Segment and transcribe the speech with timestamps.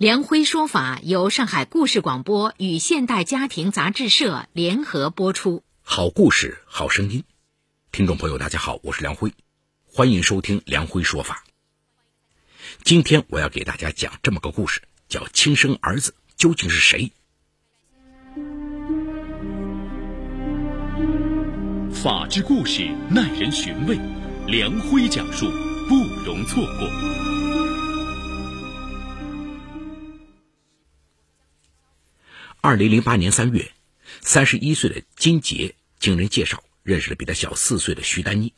[0.00, 5.62] 梁辉说法由上海故事广播与现代家庭杂志社联合播出。
[5.82, 7.22] 好故事，好声音。
[7.92, 9.34] 听众朋友，大家好，我是梁辉，
[9.84, 11.44] 欢迎收听梁辉说法。
[12.82, 17.12] 今天我要给大家讲这么个故事，叫“亲生儿子究竟是谁”。
[21.92, 23.98] 法治故事耐人寻味，
[24.46, 25.44] 梁辉讲述
[25.90, 25.94] 不
[26.24, 27.29] 容错过。
[32.70, 33.72] 二零零八年三月，
[34.20, 38.54] 三十一岁的金杰经人介绍认识了比他小四岁的徐丹妮。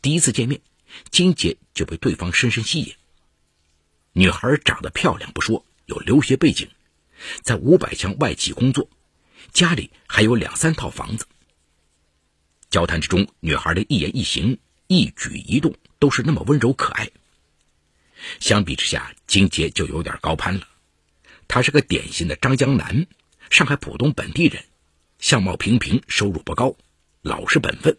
[0.00, 0.62] 第一次见面，
[1.10, 2.94] 金杰就被对方深深吸引。
[4.14, 6.70] 女孩长得漂亮不说，有留学背景，
[7.42, 8.88] 在五百强外企工作，
[9.52, 11.26] 家里还有两三套房子。
[12.70, 17.10] 交谈之中，女孩的一言一行、一举一动都是那么温柔可爱。
[18.40, 20.66] 相比之下，金杰就有点高攀了。
[21.48, 23.06] 他是个典型的张江南，
[23.50, 24.64] 上海浦东本地人，
[25.18, 26.76] 相貌平平，收入不高，
[27.22, 27.96] 老实本分。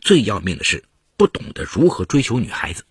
[0.00, 0.84] 最要命的是
[1.16, 2.84] 不懂得如何追求女孩子。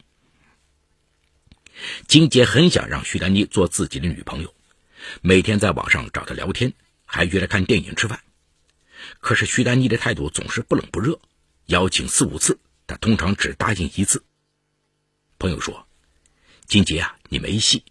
[2.05, 4.53] 金杰很想让徐丹妮做自己的女朋友，
[5.21, 6.73] 每天在网上找她聊天，
[7.05, 8.21] 还约她看电影、吃饭。
[9.19, 11.19] 可是徐丹妮的态度总是不冷不热，
[11.67, 14.23] 邀请四五次，她通常只答应一次。
[15.39, 15.87] 朋友说
[16.67, 17.83] ：“金杰啊，你没戏。”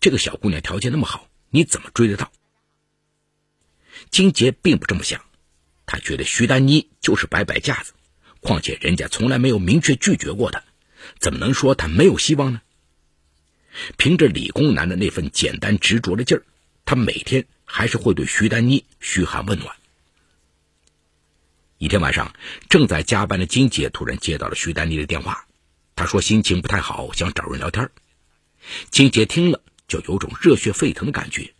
[0.00, 2.30] 这个小姑娘条件那么好，你怎么追得到？
[4.10, 5.24] 金杰并不这么想，
[5.84, 7.92] 他觉得徐丹妮就是摆摆架子，
[8.40, 10.62] 况且人家从来没有明确拒绝过他，
[11.18, 12.62] 怎么能说他没有希望呢？
[13.96, 16.44] 凭着理工男的那份简单执着的劲儿，
[16.84, 19.74] 他每天还是会对徐丹妮嘘寒问暖。
[21.78, 22.34] 一天晚上，
[22.68, 25.46] 正在加班的金杰突然接到了徐丹妮的电话，
[25.96, 27.90] 他说心情不太好，想找人聊天。
[28.90, 29.60] 金杰听了。
[29.88, 31.54] 就有种热血沸腾的感觉，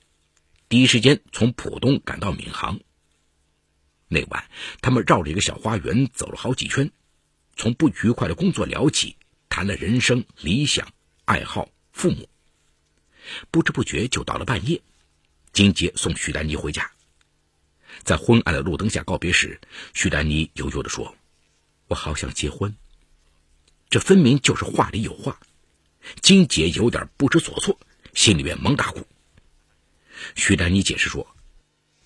[0.69, 2.79] 第一时间从浦东赶到闵行。
[4.07, 4.49] 那晚，
[4.83, 6.91] 他们绕着一个小花园走了好几圈，
[7.57, 9.17] 从不愉快的工作聊起，
[9.49, 10.87] 谈了人生、理想、
[11.25, 12.29] 爱好、父母。
[13.51, 14.81] 不知不觉就到了半夜，
[15.53, 16.91] 金杰送徐丹妮回家，
[18.03, 19.59] 在昏暗的路灯下告别时，
[19.95, 21.17] 徐丹妮悠悠地说
[21.89, 22.75] ：“我好想结婚。”
[23.89, 25.41] 这分明就是话里有话。
[26.21, 27.79] 金杰有点不知所措。
[28.19, 29.07] 心里面猛打鼓。
[30.35, 31.37] 徐丹妮解释说，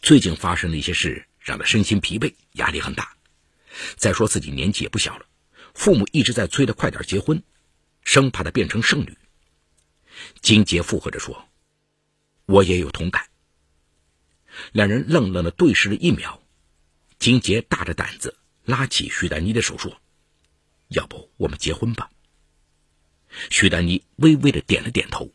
[0.02, 3.16] 最近发生的一些事让她身心疲惫，压力很大。
[3.96, 5.24] 再说自己年纪也不小了，
[5.72, 7.42] 父母一直在催她快点结婚，
[8.02, 9.16] 生怕她变成剩女。
[10.42, 11.48] 金杰附和着说
[12.44, 13.30] ：“我也有同感。”
[14.72, 16.42] 两人愣愣的对视了一秒，
[17.18, 19.98] 金杰大着胆子拉起徐丹妮的手说
[20.88, 22.10] ：“要不我们结婚吧？”
[23.48, 25.32] 徐丹妮微微的点了点头。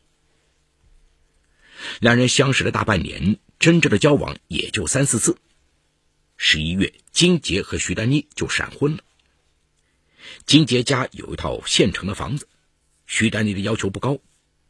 [2.00, 5.36] 两人相识了大半年，真正的交往也就三四次。
[6.36, 9.02] 十一月，金杰和徐丹妮就闪婚了。
[10.46, 12.48] 金杰家有一套现成的房子，
[13.06, 14.18] 徐丹妮的要求不高，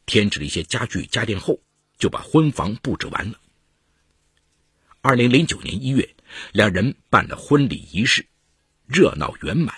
[0.07, 1.61] 添置了一些家具家电后，
[1.99, 3.39] 就把婚房布置完了。
[5.01, 6.15] 二零零九年一月，
[6.53, 8.27] 两人办了婚礼仪式，
[8.87, 9.75] 热闹圆满，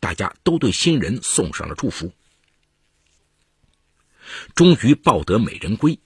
[0.00, 2.12] 大家都对新人送上了祝福。
[4.54, 5.98] 终于抱得美人归。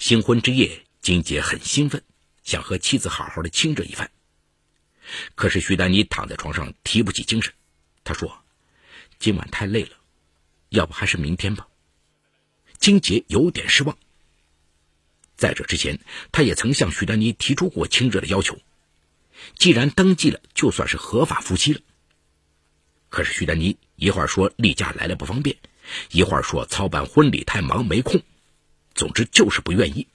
[0.00, 2.02] 新婚之夜，金杰很兴奋，
[2.42, 4.10] 想和妻子好好的亲热一番。
[5.34, 7.52] 可是徐丹妮躺在床上提不起精神，
[8.02, 8.42] 她说
[9.20, 9.90] ：“今晚太累了，
[10.70, 11.68] 要不还是明天吧。”
[12.80, 13.98] 金杰有点失望。
[15.36, 16.00] 在这之前，
[16.32, 18.58] 他也曾向徐丹妮提出过亲热的要求，
[19.58, 21.80] 既然登记了，就算是合法夫妻了。
[23.10, 25.58] 可是徐丹妮一会儿说例假来了不方便，
[26.10, 28.22] 一会儿说操办婚礼太忙没空。
[29.00, 30.08] 总之就是不愿意。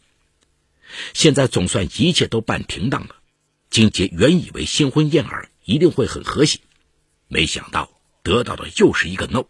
[1.16, 3.16] 现在总算一切都办停当了，
[3.72, 6.60] 金杰原以为新婚燕尔一定会很和谐，
[7.28, 9.46] 没想到得到的又是一个 no。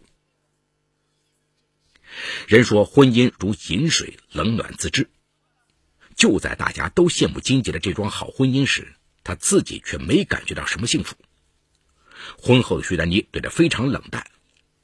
[2.48, 5.10] 人说婚姻如饮水，冷暖自知。
[6.14, 11.14] 就在大家都羡慕金杰的这桩好婚姻时，他自己却没感觉到什么幸福。
[12.38, 14.30] 婚后的徐丹妮对他非常冷淡，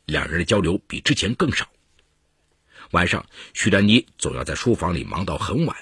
[0.04, 1.71] 两人的交流比之前更少。
[2.92, 5.76] 晚上，徐丹妮总要在书房里忙到很晚，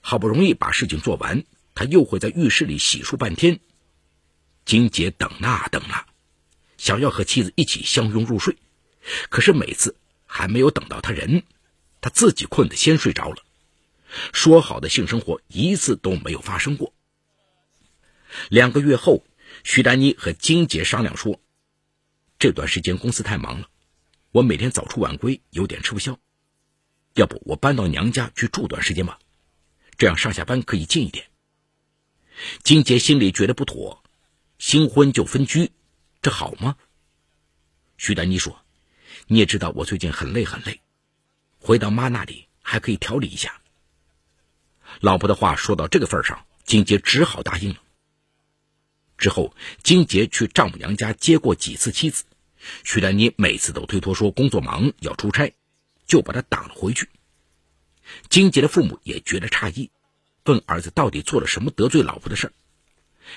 [0.00, 1.44] 好不容易把事情做完，
[1.74, 3.58] 他又会在浴室里洗漱半天。
[4.66, 6.04] 金杰等那等那，
[6.76, 8.58] 想要和妻子一起相拥入睡，
[9.30, 9.96] 可是每次
[10.26, 11.42] 还没有等到他人，
[12.02, 13.38] 他自己困得先睡着了。
[14.34, 16.92] 说好的性生活一次都没有发生过。
[18.50, 19.24] 两个月后，
[19.64, 21.40] 徐丹妮和金杰商量说
[22.38, 23.68] ：“这段时间公司太忙了，
[24.36, 26.20] 我每天早出晚归，有点吃不消。
[27.14, 29.18] 要不我搬到娘家去住段时间吧，
[29.96, 31.30] 这样上下班可以近一点。”
[32.62, 34.04] 金杰心里觉得不妥。
[34.58, 35.72] 新婚就分居，
[36.20, 36.76] 这好吗？
[37.96, 38.62] 徐丹妮说
[39.26, 40.82] ：“你也知道我最近很累很累，
[41.58, 43.62] 回到妈那里还可以调理一下。”
[45.00, 47.80] 老婆的话说到这个份上，金杰只好答应了。
[49.16, 52.24] 之后，金杰去丈母娘家接过几次妻子，
[52.84, 55.54] 徐丹妮每次都推脱说工作忙要出差，
[56.06, 57.08] 就把他挡了回去。
[58.28, 59.90] 金杰的父母也觉得诧异，
[60.44, 62.52] 问儿子到底做了什么得罪老婆的事儿。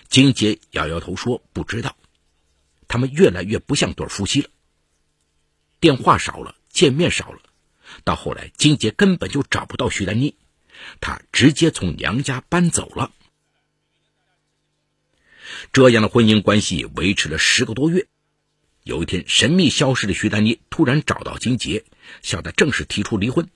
[0.07, 1.95] 金杰摇摇头说：“不知道。”
[2.87, 4.49] 他们越来越不像对夫妻了。
[5.79, 7.39] 电话少了，见面少了，
[8.03, 10.35] 到后来，金杰根本就找不到徐丹妮，
[10.99, 13.11] 他直接从娘家搬走了。
[15.71, 18.07] 这样的婚姻关系维持了十个多月。
[18.89, 21.85] 有一天，神秘消失的徐丹妮突然找到金杰，
[22.23, 23.47] 向他正式提出离婚。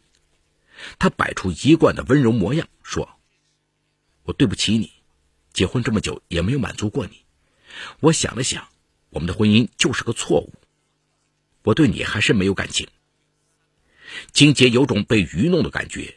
[1.00, 3.20] 他摆出一贯的温柔模样，说
[4.22, 4.94] ：“我对不起你。”
[5.52, 7.26] 结婚这么久也没有满足过你，
[8.00, 8.68] 我想了想，
[9.10, 10.54] 我们的婚姻就是个错误。
[11.64, 12.88] 我对你还是没有感情。
[14.34, 16.16] 金杰有种被愚弄的感觉。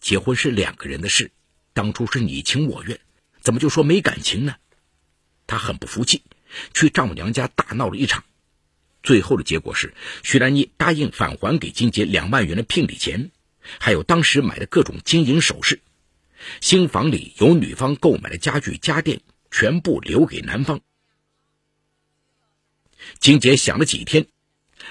[0.00, 1.30] 结婚是两个人的事，
[1.72, 2.98] 当初是你情我愿，
[3.40, 4.56] 怎么就说没感情呢？
[5.46, 6.22] 他很不服气，
[6.72, 8.24] 去丈母娘家大闹了一场。
[9.02, 13.30] 最后的结果是，徐兰妮答应返还给金杰两万元的聘礼钱，
[13.78, 15.80] 还有当时买的各种金银首饰。
[16.60, 19.20] 新房里由女方购买的家具家电
[19.50, 20.80] 全部留给男方。
[23.18, 24.26] 金杰想了几天，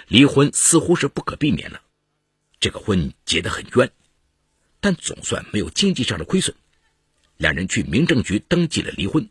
[0.07, 1.81] 离婚似乎是不可避免了。
[2.59, 3.91] 这个婚结得很冤，
[4.79, 6.55] 但总算没有经济上的亏损。
[7.37, 9.27] 两人去民政局登记了离婚，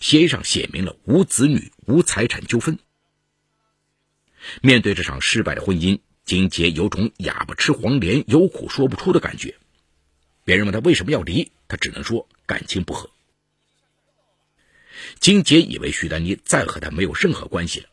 [0.00, 2.78] 协议上写明了无子女、无财产纠纷。
[4.62, 9.56] 面对这场失败的婚姻，金杰有种哑巴吃黄连，有苦说不出的感觉。
[10.44, 13.10] 别人问他为什么要离，他只能说感情不和。
[15.18, 17.88] 金杰以为徐丹妮再和他没有任何关系了。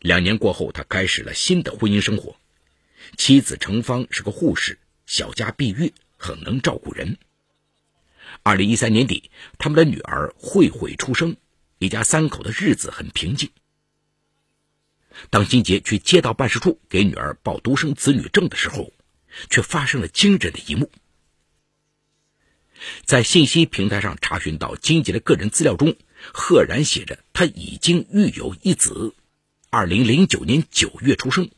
[0.00, 2.36] 两年过后，他开始了新的婚姻生活。
[3.16, 7.18] 妻子程芳是个护士，小家碧玉，很能照顾人。
[8.42, 11.36] 二零一三年底，他们的女儿慧慧出生，
[11.78, 13.50] 一家三口的日子很平静。
[15.30, 18.92] 当金杰去街道办事处给女儿报独生子女证的时候，
[19.50, 20.90] 却发生了惊人的一幕。
[23.04, 25.96] 在信息平台上查询到金杰的个人资料中，
[26.32, 29.14] 赫然写着他已经育有一子，
[29.70, 31.50] 二零零九年九月出生。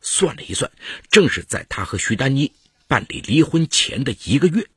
[0.00, 0.70] 算了一算，
[1.10, 2.52] 正是在他和徐丹妮
[2.86, 4.68] 办理离婚前的一个月。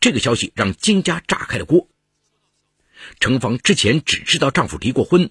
[0.00, 1.88] 这个消息让金家炸开了锅。
[3.20, 5.30] 程芳之前只知道丈夫离过婚，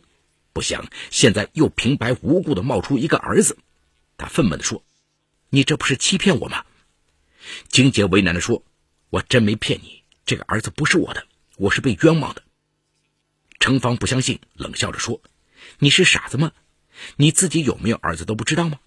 [0.54, 3.58] 不想现在又平白无故的冒出一个儿子，
[4.18, 4.84] 她愤懑的说
[5.50, 6.66] ：“你这不是欺骗我吗？”
[7.70, 8.64] 金杰为难地说
[9.10, 11.26] ：“我真没骗你，这个儿子不是我的，
[11.58, 12.44] 我是被冤枉的。”
[13.60, 15.22] 程芳不相信，冷笑着说
[15.80, 16.52] ：“你是傻子吗？
[17.18, 18.80] 你自己有没有儿子都不知道吗？”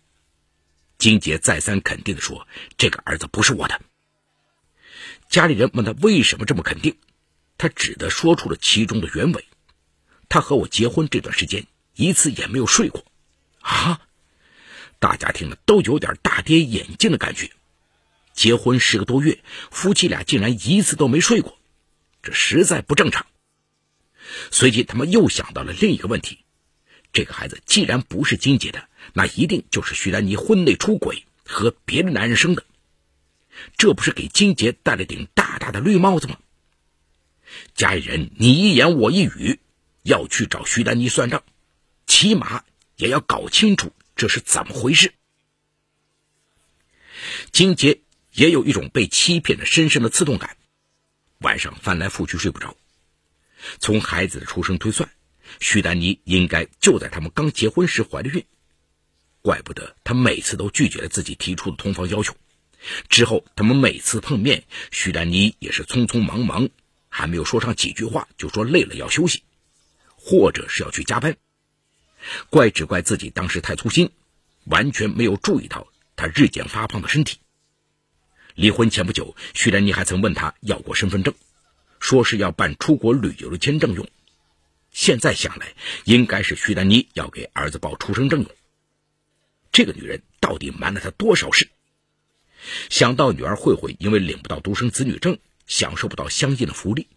[0.98, 2.46] 金杰再三肯定地说
[2.78, 3.80] ：“这个儿子不是我的。”
[5.28, 6.96] 家里人问他为什么这么肯定，
[7.56, 9.44] 他只得说出了其中的原委
[10.28, 13.04] ：“他和我结婚这段时间一次也没有睡过。”
[13.60, 14.00] 啊！
[14.98, 17.50] 大家听了都有点大跌眼镜的感觉。
[18.32, 21.58] 结婚十个多月，夫妻俩竟然一次都没睡过，
[22.22, 23.26] 这实在不正常。
[24.50, 26.38] 随即，他们又想到了另一个问题：
[27.12, 32.64] 这个孩子既然不是金姐的，那一定就是徐丹妮婚内出轨和别的男人生的。
[33.76, 36.38] 这不是给金杰戴了顶大大的绿帽子吗？
[37.74, 39.60] 家里人你一言我一语，
[40.02, 41.42] 要去找徐丹妮算账，
[42.06, 42.64] 起码
[42.96, 45.12] 也要搞清楚这是怎么回事。
[47.52, 48.00] 金杰。
[48.34, 50.56] 也有一种被欺骗的深深的刺痛感，
[51.38, 52.76] 晚上翻来覆去睡不着。
[53.80, 55.10] 从孩子的出生推算，
[55.58, 58.44] 徐丹妮应该就在他们刚结婚时怀的孕，
[59.42, 62.36] 怪不得他每次都拒绝了自己提出的同房要求。
[63.08, 66.68] 之后他们每次碰面，徐丹妮也是匆匆忙忙，
[67.08, 69.42] 还没有说上几句话，就说累了要休息，
[70.16, 71.36] 或者是要去加班。
[72.50, 74.10] 怪只怪自己当时太粗心，
[74.64, 77.38] 完全没有注意到她日渐发胖的身体。
[78.54, 81.32] 离婚前不久，徐丹妮还曾问他要过身份证，
[82.00, 84.08] 说是要办出国旅游的签证用。
[84.90, 88.50] 现在想来，应该是徐丹妮要给儿子报出生证用。
[89.70, 91.68] 这个女人到底瞒了他多少事？
[92.90, 97.08] 想到女儿慧慧因为领不到独生子女证，享受不到相应的福利，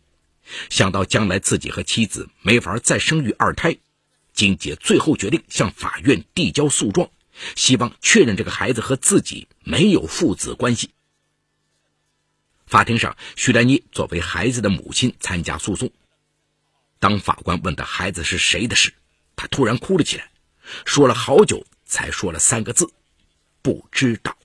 [0.69, 3.77] 想到将来自己和妻子没法再生育二胎，
[4.33, 7.09] 金杰最后决定向法院递交诉状，
[7.55, 10.91] 希望确认这个孩子和自己没有父子关系。
[12.67, 15.91] 法庭上，徐丹妮作为孩子的母亲参加诉讼。
[16.99, 18.93] 当法官问他孩子是谁的时，
[19.35, 20.31] 他突然哭了起来，
[20.85, 22.89] 说了好久才说了三个字
[23.61, 24.37] ：“不知道。”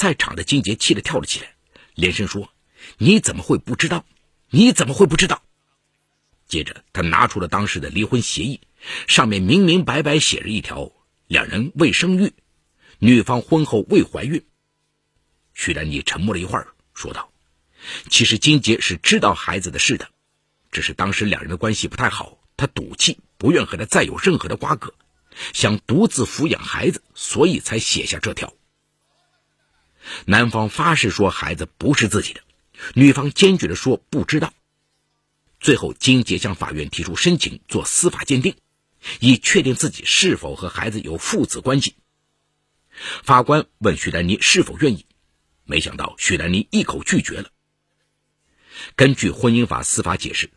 [0.00, 1.54] 在场的金杰气得跳了起来，
[1.94, 2.50] 连声说
[2.96, 4.06] ：“你怎么会不知道？
[4.48, 5.42] 你怎么会不知道？”
[6.48, 8.62] 接着，他拿出了当时的离婚协议，
[9.06, 10.90] 上面明明白白写着一条：
[11.26, 12.32] 两人未生育，
[12.98, 14.46] 女方婚后未怀孕。
[15.52, 17.30] 徐丹妮沉默了一会儿，说道
[18.08, 20.08] ：“其实金杰是知道孩子的事的，
[20.70, 24.94] 只是当时两人的关系不太好，他赌气，不愿和他再有任何的瓜葛，
[25.52, 28.54] 想独自抚养孩子，所以才写下这条。”
[30.24, 32.42] 男方发誓说孩子不是自己的，
[32.94, 34.52] 女方坚决的说不知道。
[35.60, 38.56] 最后，金杰向法院提出申请做司法鉴定，
[39.20, 41.96] 以确定自己是否和孩子有父子关系。
[43.22, 45.06] 法官问徐丹妮是否愿意。
[45.64, 47.50] 没想到，许丹妮一口拒绝了。
[48.96, 50.50] 根据婚姻法司法解释，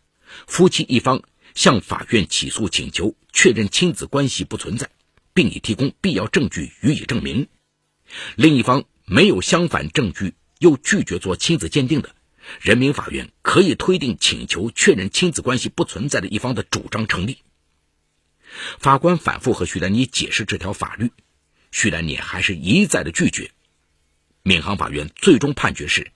[0.47, 1.21] 夫妻一方
[1.53, 4.89] 向法院起诉请求确认亲子关系不存在，
[5.33, 7.47] 并已提供必要证据予以证明；
[8.35, 12.15] 另一方没有相反证据又拒绝做亲子鉴定的，
[12.61, 17.39] 人民法院可以推定请求确认亲子关系不存在的一方的主张成立。
[18.79, 21.11] 法官反复和徐丹妮解释这条法律，
[21.71, 23.51] 徐丹妮还是一再的拒绝。
[24.43, 26.11] 闵行法院最终判决是，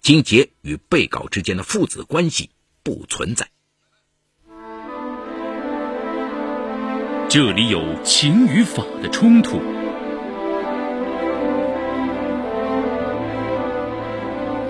[0.00, 2.50] 金杰与被告之间的父子关系
[2.82, 3.48] 不存在。
[7.28, 9.60] 这里有情与法的冲突，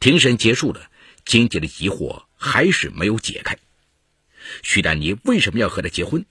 [0.00, 0.90] 庭审结束了，
[1.26, 3.58] 金姐的疑惑还是没有解开。
[4.62, 6.24] 徐丹妮为什么要和他结婚？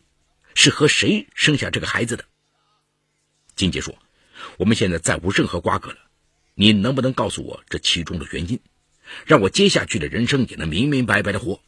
[0.55, 2.25] 是和谁生下这个孩子的？
[3.55, 3.97] 金姐说
[4.57, 5.97] ：“我们现在再无任何瓜葛了，
[6.55, 8.59] 你能不能告诉我这其中的原因？”
[9.25, 11.61] 让我接下去的人生也能明明白白的活。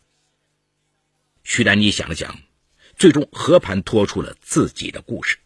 [1.44, 2.40] 徐丹妮想了想，
[2.98, 5.38] 最终和盘托出了自己的故事。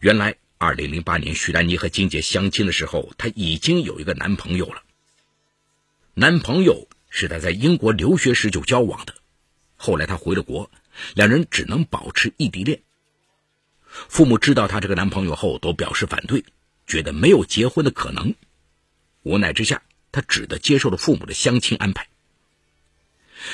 [0.00, 4.82] 原来，二零零八年徐丹妮和金姐相亲的时候，她已经有一个男朋友了。
[6.14, 9.14] 男朋友是她在英国留学时就交往的，
[9.76, 10.70] 后来她回了国，
[11.14, 12.82] 两人只能保持异地恋。
[13.86, 16.44] 父母知道她这个男朋友后，都表示反对，
[16.86, 18.34] 觉得没有结婚的可能。
[19.22, 19.82] 无奈之下。
[20.10, 22.08] 她只得接受了父母的相亲安排。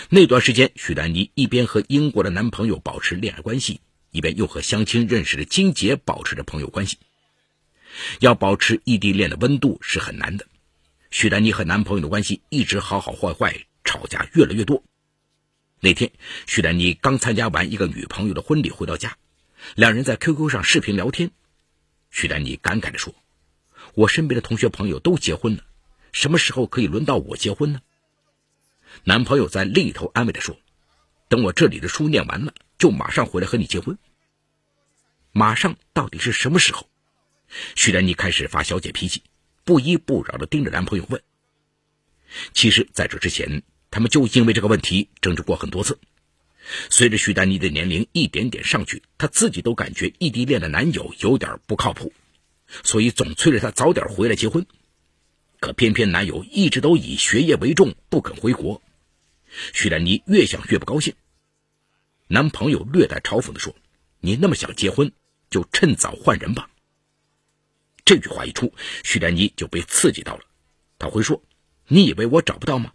[0.09, 3.81] 那段时间，许丹妮一边和英国的男朋友保持恋爱关系，
[4.15, 6.99] 一边又和相亲认识的金杰保持着朋友关系。
[8.21, 10.47] 要保持异地恋的温度是很难的。
[11.11, 14.85] 许丹妮和男朋友的关系一直好好坏坏，吵架越来越多。
[15.81, 16.13] 那天，
[16.47, 19.17] 许丹妮刚参加完一个女朋友的婚礼，回到家，
[19.75, 21.33] 两人在 QQ 上视频聊天。
[22.13, 23.13] 许丹妮感慨地说
[23.95, 25.65] ：“我身边的同学朋友都结婚了。”
[26.13, 27.81] 什么时候可以轮到我结婚呢？
[29.03, 30.57] 男朋友在另一头安慰的说
[31.29, 33.99] ：“等我这里的书念完了，就马上回来和你结婚。”
[35.37, 36.89] 马上到底是什么时候？
[37.75, 39.25] 徐丹妮开始发小姐脾气，
[39.65, 41.21] 不依不饶的盯着男朋友问。
[42.53, 45.99] 其实，在这之前，他们就因为这个问题争执过很多次。
[46.89, 52.13] 随着徐丹妮的年龄一点点上去，她自己都感觉异地恋的男友有点不靠谱，
[52.85, 54.65] 所以总催着她早点回来结婚。
[55.59, 58.81] 可偏偏男友一直都以学业为重，不肯回国。
[59.73, 61.15] 徐丹妮越想越不高兴。
[62.29, 63.75] 男朋友略带嘲讽地说
[64.21, 65.13] ：“你那么想结婚，
[65.55, 66.69] 就趁早换人吧。”
[68.05, 70.45] 这句话一出，徐丹妮就被刺激到了。
[70.99, 71.41] 他会说
[71.87, 72.93] ：“你以为我找不到吗？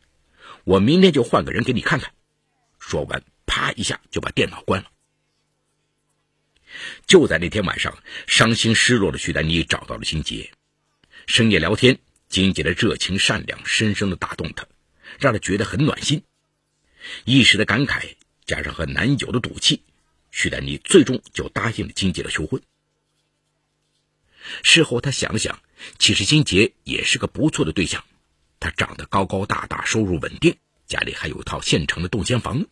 [0.65, 2.11] 我明天就换个人给你看看。”
[2.77, 4.91] 说完，啪一下就把电脑关了。
[7.07, 7.97] 就在那天晚上，
[8.27, 10.51] 伤心失落的徐丹妮找到了金杰。
[11.27, 11.97] 深夜聊天，
[12.27, 14.67] 金姐的热情善良深深的打动他，
[15.17, 16.23] 让他觉得很暖心。
[17.23, 19.83] 一时的感慨加上和男友的赌气，
[20.31, 22.61] 徐丹妮最终就答应了金杰的求婚。
[24.63, 25.59] 事后他想了想，
[25.97, 28.03] 其实金杰也是个不错的对象，
[28.59, 30.57] 他长得高高大大，收入稳定，
[30.87, 32.65] 家里还有一套现成的动迁房，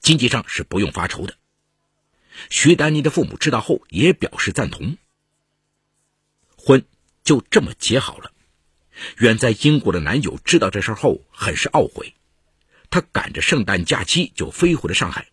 [0.00, 1.34] 经济上是不用发愁的。
[2.48, 4.96] 徐丹妮的父母知道后也表示赞同，
[6.56, 6.86] 婚
[7.24, 8.32] 就这么结好了。
[9.18, 12.14] 远在英国的男友知道这事后，很是懊悔。
[12.88, 15.28] 他赶着圣诞假期就飞回了上海。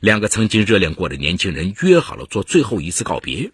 [0.00, 3.52] 两个曾经热恋过的年轻人约好了做最后一次告别。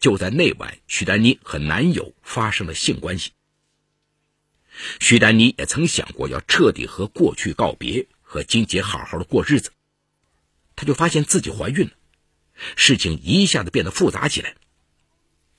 [0.00, 3.32] 就在那晚，徐丹妮和男友发生了性关系。
[5.00, 9.72] 徐丹妮也曾想过要彻底和过去告别，和金杰好好的过日子。
[10.76, 11.92] 她就发现自己怀孕了，
[12.76, 14.54] 事情一下子变得复杂起来。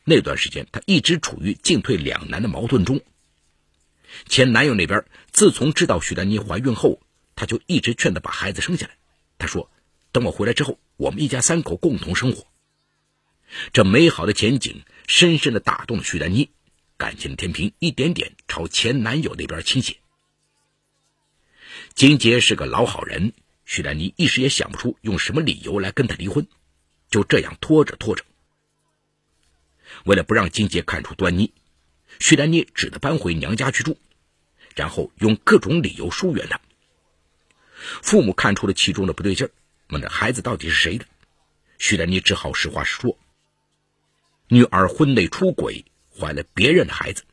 [0.05, 3.01] 那段时间，她一直处于进退两难的矛盾中。
[4.27, 7.01] 前男友那边，自从知道徐丹妮怀孕后，
[7.35, 8.95] 他就一直劝她把孩子生下来。
[9.39, 9.71] 他说
[10.13, 12.45] ：“等我回来之后，我们一家三口共同生活。”
[13.73, 16.51] 这美好的前景深深的打动了徐丹妮，
[16.97, 19.97] 感情的天平一点点朝前男友那边倾斜。
[21.95, 23.33] 金杰是个老好人，
[23.65, 26.47] 徐丹妮一时也想不出用什么理由来跟他离婚，
[27.09, 28.23] 就这样拖着拖着。
[30.05, 31.53] 为了不让金杰看出端倪，
[32.19, 33.97] 徐丹妮只得搬回娘家去住，
[34.75, 36.59] 然后用各种理由疏远他。
[38.01, 39.51] 父母看出了其中的不对劲儿
[39.89, 41.05] 问这孩子到底是谁的，
[41.77, 43.17] 徐丹妮只好实话实说。
[44.47, 45.85] 女儿婚内出轨，
[46.17, 47.23] 怀了别人的孩子，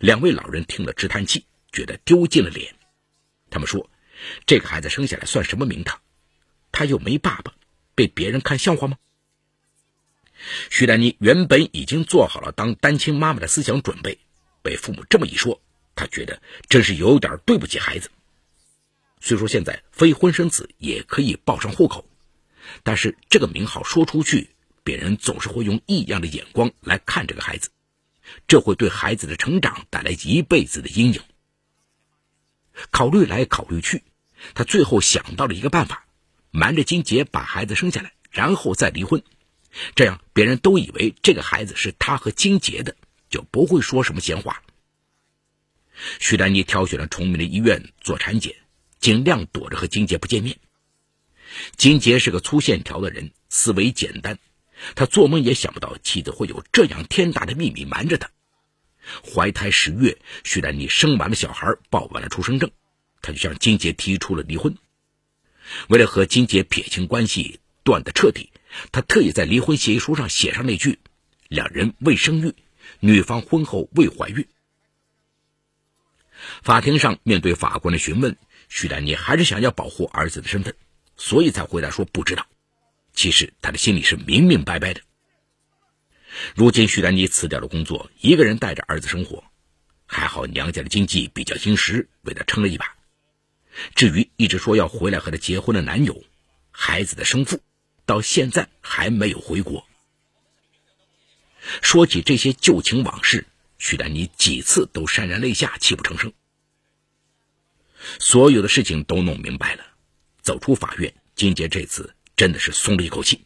[0.00, 2.74] 两位老人听了直叹气，觉得丢尽了脸。
[3.50, 3.88] 他们说
[4.46, 6.00] ：“这个孩子生下来算什么名堂？
[6.72, 7.54] 他又没爸爸，
[7.94, 8.98] 被别人看笑话吗？”
[10.68, 14.18] 徐丹妮原本已经做好了当单亲妈妈的思想准备，
[14.62, 15.62] 被父母这么一说，
[15.94, 18.10] 她觉得真是有点对不起孩子。
[19.26, 22.06] 虽说现在非婚生子也可以报上户口，
[22.82, 24.50] 但是这个名号说出去。
[24.82, 27.70] 别人总是会用异样的眼光来看这个孩子，
[28.46, 31.22] 这会对孩子的成长带来一辈子的阴影。
[32.90, 34.02] 考虑来考虑去，
[34.52, 36.06] 他最后想到了一个办法：
[36.50, 39.22] 瞒着金杰把孩子生下来，然后再离婚。
[39.94, 42.94] 这样别人都以为这个孩子是他和金杰的，
[43.30, 44.62] 就不会说什么闲话。
[46.20, 48.54] 徐丹妮挑选了崇明的医院做产检，
[49.04, 50.56] 尽量躲着和金杰不见面。
[51.76, 54.38] 金杰是个粗线条的人，思维简单。
[54.94, 58.30] 他做梦也想不到妻子会有这样天大的秘密瞒着他。
[59.22, 62.70] 怀胎十月，徐丹妮生完了小孩，报完了出生证，
[63.20, 64.74] 他就向金杰提出了离婚。
[65.88, 68.52] 为了和金杰撇清关系，断得彻底，
[68.90, 70.98] 他特意在离婚协议书上写上那句
[71.48, 72.54] ：“两人未生育，
[73.00, 74.48] 女方婚后未怀孕。”
[76.62, 78.38] 法庭上，面对法官的询问，
[78.76, 80.74] 徐丹妮还是想要保护儿子的身份，
[81.16, 82.44] 所以才回答说不知道。
[83.12, 85.00] 其实他的心里是明明白白的。
[86.56, 89.44] 如今徐丹妮辞掉了工作，一个人带着儿子生活，
[90.06, 92.96] 还好娘家的经济比较殷实，为他撑了一把。
[93.94, 96.24] 至于一直说要回来和他结婚的男友，
[96.72, 97.60] 孩子的生父，
[98.04, 99.86] 到现在还没有回国。
[101.80, 103.46] 说起这些旧情往事，
[103.78, 106.32] 徐丹妮几次都潸然泪下，泣不成声。
[108.18, 109.84] 所有的事情都弄明白了，
[110.42, 112.14] 走出法院，金杰这次。
[112.36, 113.44] 真的是松了一口气，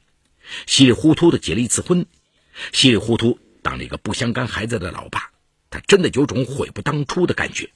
[0.67, 2.07] 稀里糊涂的结了一次婚，
[2.73, 5.31] 稀里糊涂当了一个不相干孩子的老爸，
[5.69, 7.71] 他真的有种悔不当初的感觉。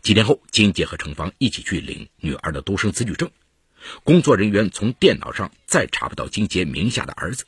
[0.00, 3.28] 几天后，金杰和程芳一起去领女儿的独生子女证，
[4.04, 7.44] 工作人员从电脑上再查不到金杰名下的儿子，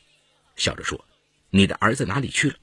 [0.57, 1.05] 笑着说
[1.51, 2.57] ：“你的儿子哪里去了？”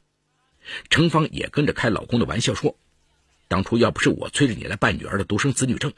[0.92, 2.78] 程芳也跟着开老公的玩笑说
[3.52, 5.92] ：“当初要不是我催着你来办女儿的独生子女证，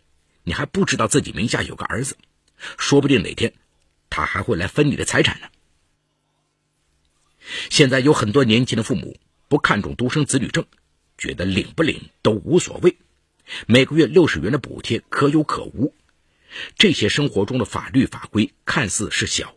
[0.44, 2.18] 你还不知道自己名下有个儿子。”
[2.80, 3.54] 说不定哪天，
[4.10, 5.48] 他还会来分你的财产呢。
[7.70, 10.66] 现在有很多年轻的父母不看重独生子女证，
[11.16, 12.98] 觉得领不领都无所谓，
[13.68, 15.94] 每个月六十元的补贴可有可无。
[16.76, 19.54] 这些生活中的法律法规看似是小，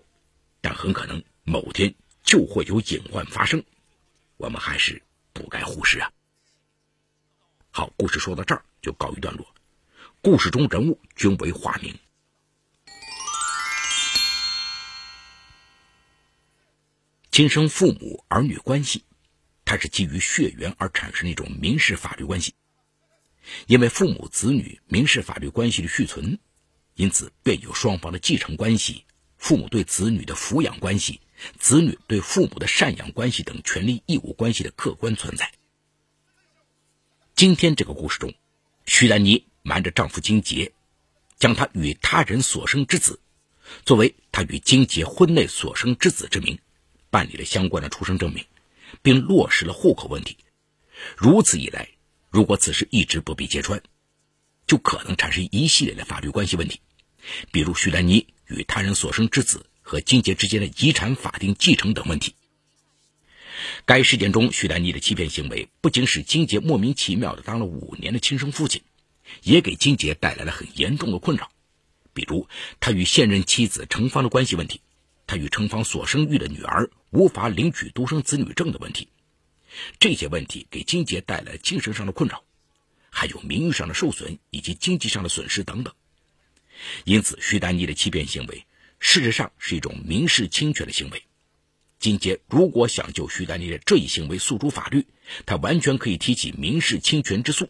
[0.61, 3.65] 但很可能某天就会有隐患发生，
[4.37, 5.01] 我们还是
[5.33, 6.11] 不该忽视啊。
[7.77, 9.47] 好，故事说到这儿就告一段落。
[10.23, 11.95] 故事中人物均为化名。
[17.31, 19.05] 亲生父母儿女关系，
[19.67, 22.55] 它是基于血缘而产生的一种民事法律关系。
[23.67, 26.39] 因为父母子女民事法律关系的续存，
[26.95, 29.05] 因此便有双方的继承关系、
[29.37, 31.21] 父母对子女的抚养关系、
[31.59, 35.53] 子女对父母的赡养关系等权利义务关系的客观存在。
[37.37, 38.33] 今天这个故事中，
[38.87, 40.73] 徐丹妮瞒着丈夫金杰，
[41.39, 43.21] 将他与他人所生之子
[43.85, 46.59] 作为他与金杰婚内所生之子之名，
[47.11, 48.43] 办理了相关的出生证明，
[49.03, 50.39] 并落实了户口问题。
[51.15, 51.91] 如此一来，
[52.31, 53.83] 如果此事一直不被揭穿，
[54.67, 56.81] 就可能产生一系列的法律关系问题，
[57.53, 62.35] 比如徐丹妮与他人所生之子和金杰之间的遗产法定继承等问题。
[63.85, 68.83] 该事件中，徐丹妮的欺骗行为不仅使金杰莫名其妙的当了五年的亲生父亲，
[69.43, 71.51] 也给金杰带来了很严重的困扰，
[72.13, 72.49] 比如
[72.81, 74.81] 他与现任妻子程芳的关系问题，
[75.27, 79.09] 他与程芳所生育的女儿无法领取独生子女证的问题。
[79.99, 82.45] 这些问题给金杰带来精神上的困扰，
[83.11, 85.95] 还有名誉上的受损以及经济上的损失等等。
[87.05, 88.67] 因此，徐丹妮的欺骗行为
[88.99, 91.23] 事实上是一种民事侵权的行为。
[91.99, 95.07] 金杰如果想就徐丹妮的这一行为诉诸法律，
[95.45, 97.69] 他完全可以提起民事侵权之诉，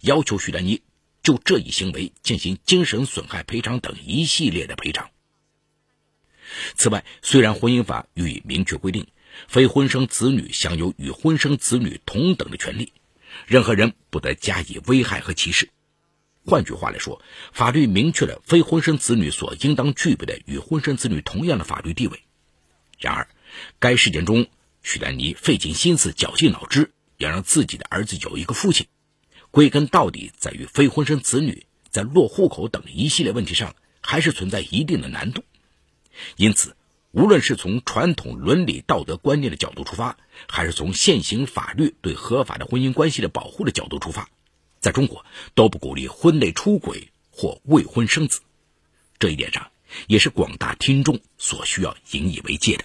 [0.00, 0.82] 要求徐丹妮
[1.22, 5.10] 就这一行为进行精神损害赔偿等一系列的赔偿。
[6.76, 9.06] 此外，虽然婚姻法予以明确规定。
[9.48, 12.92] 非婚生子女享有与婚生子女同等的权利，
[13.46, 15.70] 任何人不得加以危害和歧视。
[16.44, 22.20] 换句话来说，法律明确了非婚生子女所应当具备的与婚生子女同样的法律地位。
[23.02, 23.28] 然而，
[23.78, 24.46] 该事件中，
[24.82, 28.86] 许丹妮费尽心思、绞尽脑汁，要让自己的儿子有一个父亲，
[29.50, 35.44] 归根到底在于非婚生子女在落户口等一系列问题上还是存在一定的难度。
[36.36, 36.76] 因此。
[37.14, 40.16] 无论是从传统伦理道德观念的角度出发，
[40.48, 44.30] 还是从现行法律对合法的婚姻关系的保护的角度出发，
[44.80, 45.22] 在中国
[45.54, 48.40] 都不鼓励婚内出轨或未婚生子。
[49.18, 49.70] 这一点上，
[50.06, 52.84] 也是广大听众所需要引以为戒的。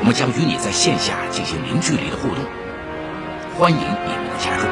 [0.00, 2.44] 我们将与你在线下进行零距离的互动，
[3.56, 4.62] 欢迎你们的加入。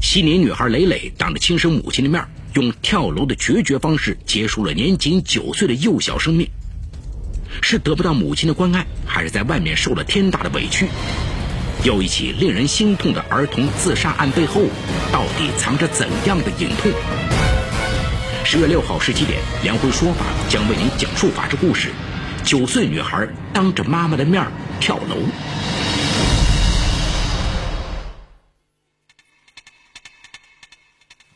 [0.00, 6.48] 吉林女孩蕾蕾当着亲生母亲的面，用跳楼的决绝方式结束了年仅九岁的幼小生命。
[7.62, 10.88] 是得不到母亲的关爱，还是在外面受了天大的委屈？
[11.84, 14.62] 又一起令人心痛的儿童自杀案背后，
[15.12, 16.90] 到底藏着怎样的隐痛？
[18.48, 21.90] 十月六号十七点，梁辉说法将为您讲述法治故事：
[22.44, 24.46] 九岁女孩当着妈妈的面
[24.78, 25.16] 跳楼。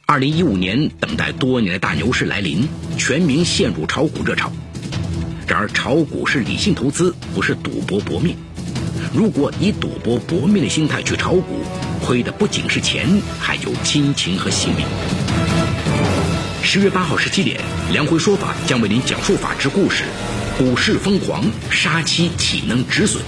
[0.07, 4.53] 二零一五年，等待多年的大牛市来临，全民陷入炒股热潮。
[5.49, 8.37] 然而，炒股是理性投资，不是赌博搏命。
[9.13, 11.65] 如果以赌博搏命的心态去炒股，
[12.07, 14.87] 亏的不仅是钱，还有亲情和性命。
[16.63, 20.05] 十月八号十七点，梁辉说法将为您讲述法治故事：
[20.57, 23.23] 股市疯狂，杀妻岂能止损？